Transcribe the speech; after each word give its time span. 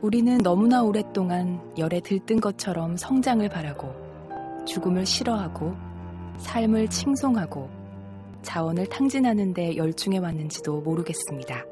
우리는 0.00 0.38
너무나 0.38 0.84
오랫동안 0.84 1.60
열에 1.76 1.98
들뜬 1.98 2.40
것처럼 2.40 2.96
성장을 2.96 3.48
바라고 3.48 3.92
죽음을 4.64 5.04
싫어하고 5.04 5.74
삶을 6.38 6.88
칭송하고 6.88 7.68
자원을 8.42 8.86
탕진하는 8.86 9.52
데 9.52 9.76
열중해 9.76 10.18
왔는지도 10.18 10.82
모르겠습니다. 10.82 11.64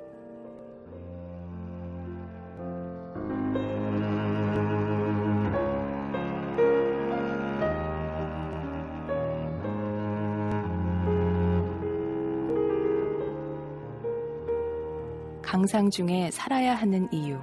강상 15.43 15.91
중에 15.91 16.31
살아야 16.33 16.75
하는 16.75 17.09
이유. 17.13 17.39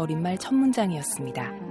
머릿말 0.00 0.38
첫 0.38 0.54
문장이었습니다. 0.54 1.69